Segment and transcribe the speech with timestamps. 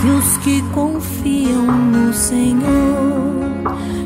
[0.00, 3.46] que os que confiam no Senhor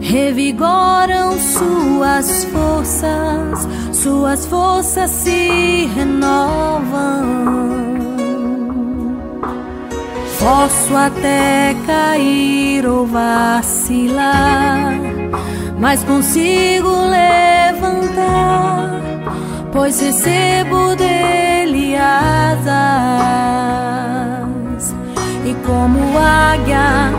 [0.00, 7.50] revigoram suas forças, suas forças se renovam.
[10.38, 14.94] Posso até cair ou vacilar,
[15.78, 19.00] mas consigo levantar,
[19.70, 23.30] pois recebo dele asas
[25.50, 27.10] e como águia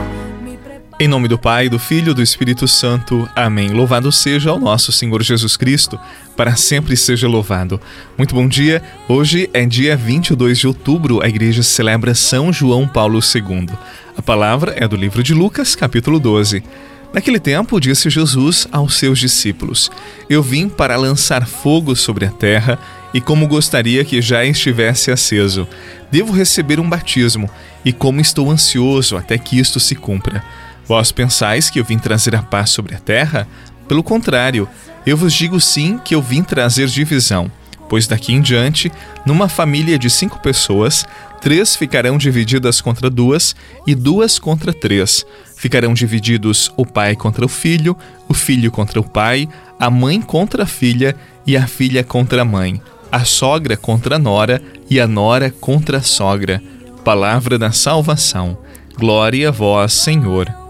[0.99, 3.27] em nome do Pai, do Filho e do Espírito Santo.
[3.35, 3.69] Amém.
[3.69, 5.99] Louvado seja o nosso Senhor Jesus Cristo,
[6.37, 7.81] para sempre seja louvado.
[8.15, 8.83] Muito bom dia.
[9.07, 13.69] Hoje é dia 22 de outubro, a igreja celebra São João Paulo II.
[14.15, 16.63] A palavra é do livro de Lucas, capítulo 12.
[17.11, 19.89] Naquele tempo, disse Jesus aos seus discípulos:
[20.29, 22.77] Eu vim para lançar fogo sobre a terra
[23.11, 25.67] e como gostaria que já estivesse aceso.
[26.11, 27.49] Devo receber um batismo
[27.83, 30.43] e como estou ansioso até que isto se cumpra.
[30.87, 33.47] Vós pensais que eu vim trazer a paz sobre a terra?
[33.87, 34.67] Pelo contrário,
[35.05, 37.51] eu vos digo sim que eu vim trazer divisão.
[37.89, 38.91] Pois daqui em diante,
[39.25, 41.05] numa família de cinco pessoas,
[41.41, 45.25] três ficarão divididas contra duas e duas contra três.
[45.57, 47.97] Ficarão divididos o pai contra o filho,
[48.29, 52.45] o filho contra o pai, a mãe contra a filha e a filha contra a
[52.45, 56.61] mãe, a sogra contra a nora e a nora contra a sogra.
[57.03, 58.57] Palavra da salvação.
[58.97, 60.61] Glória a vós, Senhor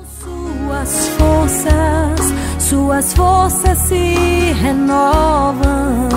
[0.82, 6.10] suas forças, suas forças se renovam.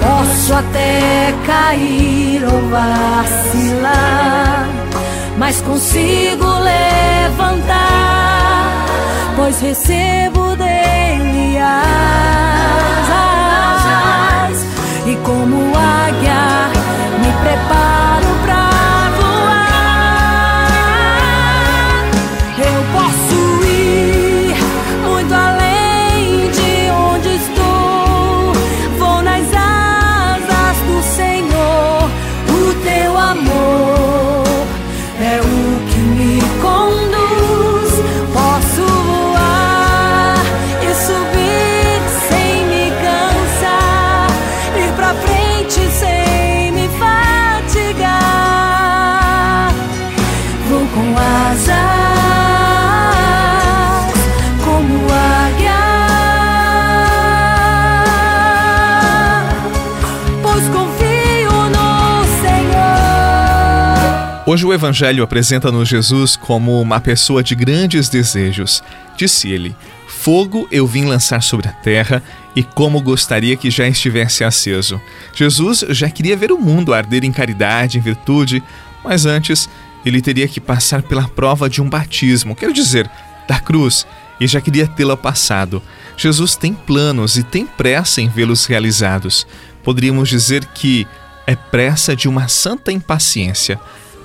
[0.00, 3.08] Posso até cair ou vacilar,
[5.36, 7.66] mas consigo levantar,
[9.36, 11.86] pois recebo dele asas
[15.06, 16.35] e como águia
[64.56, 68.82] Hoje o Evangelho apresenta-nos Jesus como uma pessoa de grandes desejos.
[69.14, 69.76] Disse ele:
[70.08, 72.22] Fogo eu vim lançar sobre a terra
[72.54, 74.98] e como gostaria que já estivesse aceso.
[75.34, 78.62] Jesus já queria ver o mundo arder em caridade, em virtude,
[79.04, 79.68] mas antes
[80.06, 83.10] ele teria que passar pela prova de um batismo, quero dizer,
[83.46, 84.06] da cruz,
[84.40, 85.82] e já queria tê-la passado.
[86.16, 89.46] Jesus tem planos e tem pressa em vê-los realizados.
[89.84, 91.06] Poderíamos dizer que
[91.46, 93.78] é pressa de uma santa impaciência.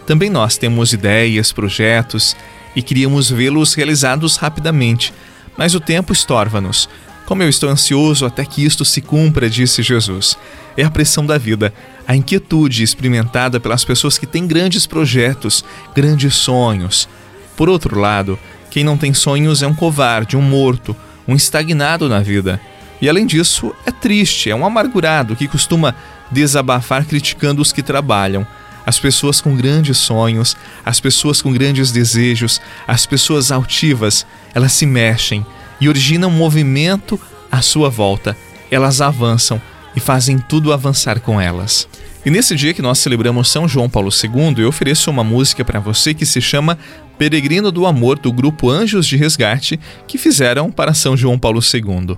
[0.05, 2.35] Também nós temos ideias, projetos
[2.75, 5.13] e queríamos vê-los realizados rapidamente,
[5.57, 6.89] mas o tempo estorva-nos.
[7.25, 10.37] Como eu estou ansioso até que isto se cumpra, disse Jesus.
[10.75, 11.73] É a pressão da vida,
[12.07, 15.63] a inquietude experimentada pelas pessoas que têm grandes projetos,
[15.95, 17.07] grandes sonhos.
[17.55, 18.37] Por outro lado,
[18.69, 20.95] quem não tem sonhos é um covarde, um morto,
[21.27, 22.59] um estagnado na vida.
[23.01, 25.95] E além disso, é triste, é um amargurado que costuma
[26.29, 28.45] desabafar criticando os que trabalham
[28.85, 30.55] as pessoas com grandes sonhos,
[30.85, 35.45] as pessoas com grandes desejos, as pessoas altivas, elas se mexem
[35.79, 37.19] e originam um movimento
[37.51, 38.35] à sua volta.
[38.69, 39.61] Elas avançam
[39.95, 41.87] e fazem tudo avançar com elas.
[42.25, 45.79] E nesse dia que nós celebramos São João Paulo II, eu ofereço uma música para
[45.79, 46.77] você que se chama
[47.17, 52.17] Peregrino do Amor, do grupo Anjos de Resgate, que fizeram para São João Paulo II.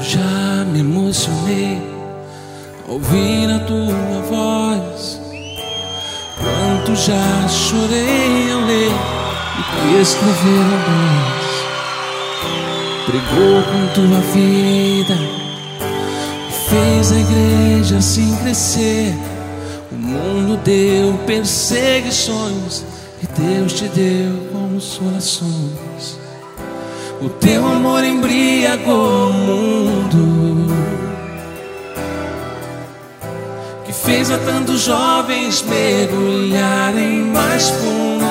[0.00, 1.97] Já me emocionei
[2.88, 5.20] ouvir a tua voz.
[6.38, 8.92] Quanto já chorei ao ler
[9.58, 11.48] o que a luz.
[13.06, 15.16] Pregou com tua vida,
[16.68, 19.14] fez a igreja assim crescer.
[19.90, 22.84] O mundo deu perseguições
[23.22, 26.18] e Deus te deu consolações.
[27.20, 30.47] O teu amor embriagou o mundo
[34.26, 38.26] tantos jovens mergulharem mais fundo.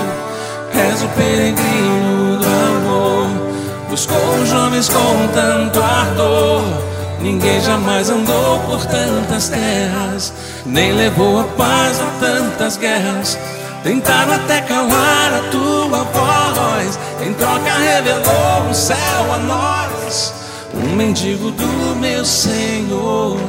[0.73, 3.27] És o peregrino do amor,
[3.89, 6.63] buscou os jovens com tanto ardor.
[7.21, 10.33] Ninguém jamais andou por tantas terras,
[10.65, 13.37] nem levou a paz a tantas guerras.
[13.83, 20.33] Tentaram até calar a tua voz, em troca revelou o céu a nós.
[20.73, 23.39] Um mendigo do meu Senhor,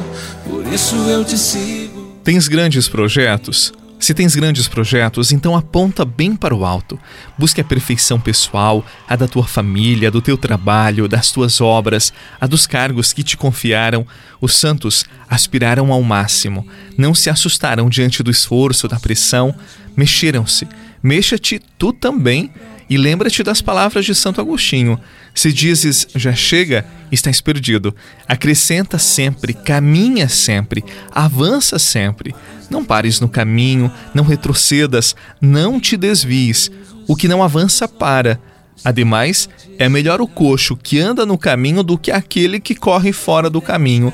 [0.49, 1.88] por isso eu te sigo.
[2.29, 3.73] Tens grandes projetos?
[3.99, 6.99] Se tens grandes projetos, então aponta bem para o alto.
[7.35, 12.45] Busque a perfeição pessoal, a da tua família, do teu trabalho, das tuas obras, a
[12.45, 14.05] dos cargos que te confiaram.
[14.39, 19.55] Os santos aspiraram ao máximo, não se assustaram diante do esforço, da pressão,
[19.97, 20.67] mexeram-se.
[21.01, 22.51] Mexa-te tu também
[22.89, 24.99] e lembra-te das palavras de Santo Agostinho.
[25.35, 27.95] Se dizes já chega, estás perdido.
[28.27, 32.33] Acrescenta sempre, caminha sempre, avança sempre.
[32.69, 36.71] Não pares no caminho, não retrocedas, não te desvies.
[37.07, 38.39] O que não avança, para.
[38.83, 43.49] Ademais, é melhor o coxo que anda no caminho do que aquele que corre fora
[43.49, 44.13] do caminho.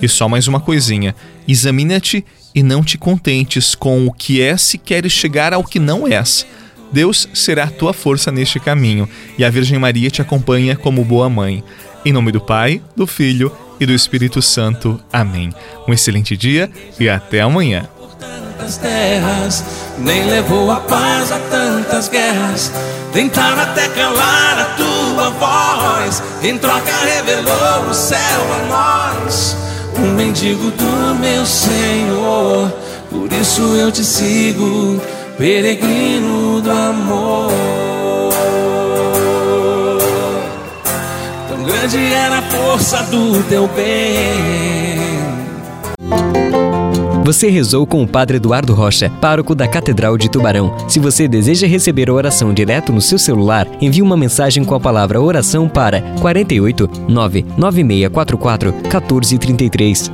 [0.00, 1.14] E só mais uma coisinha:
[1.46, 2.24] examina-te
[2.54, 6.46] e não te contentes com o que és se queres chegar ao que não és.
[6.92, 9.08] Deus será tua força neste caminho
[9.38, 11.64] e a Virgem Maria te acompanha como boa mãe.
[12.04, 13.50] Em nome do Pai, do Filho
[13.80, 15.00] e do Espírito Santo.
[15.12, 15.52] Amém.
[15.88, 17.88] Um excelente dia e até amanhã.
[18.80, 19.64] Terras,
[19.98, 22.70] nem levou a paz a tantas guerras.
[23.12, 26.22] Tentaram até calar a tua voz.
[26.42, 29.56] Em troca revelou o céu a nós.
[29.98, 32.72] Um mendigo do meu Senhor.
[33.10, 35.00] Por isso eu te sigo
[35.36, 37.50] peregrino do amor.
[41.48, 45.22] Tão grande era a força do teu bem.
[47.24, 50.76] Você rezou com o Padre Eduardo Rocha, pároco da Catedral de Tubarão.
[50.88, 54.80] Se você deseja receber a oração direto no seu celular, envie uma mensagem com a
[54.80, 60.10] palavra oração para 48 99644 1433.